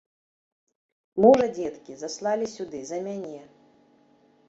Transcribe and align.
Мужа, 1.27 1.47
дзеткі, 1.59 1.91
заслалі 2.01 2.51
сюды 2.57 2.85
за 2.91 2.97
мяне. 3.09 3.41